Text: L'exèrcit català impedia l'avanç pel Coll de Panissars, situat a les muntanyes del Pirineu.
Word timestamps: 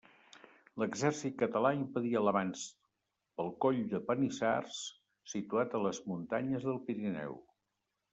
L'exèrcit 0.83 1.35
català 1.41 1.71
impedia 1.79 2.23
l'avanç 2.27 2.63
pel 3.39 3.51
Coll 3.65 3.81
de 3.91 3.99
Panissars, 4.07 4.79
situat 5.35 5.77
a 5.77 5.83
les 5.85 6.01
muntanyes 6.09 6.67
del 6.71 6.81
Pirineu. 6.89 7.37